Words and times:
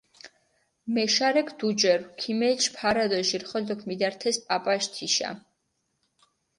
მეშარექ 0.93 1.47
დუჯერუ, 1.59 2.05
ქიმეჩჷ 2.19 2.69
ფარა 2.75 3.05
დო 3.11 3.19
ჟირხოლოქ 3.29 3.81
მიდართეს 3.87 4.37
პაპაში 4.47 4.89
თიშა. 4.93 5.29